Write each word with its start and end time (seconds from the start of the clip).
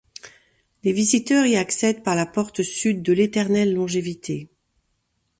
Les 0.83 0.93
visiteurs 0.93 1.45
y 1.45 1.55
accèdent 1.55 2.01
par 2.01 2.15
la 2.15 2.25
porte 2.25 2.63
sud 2.63 3.03
de 3.03 3.13
l'Éternelle 3.13 3.75
longévité. 3.75 4.49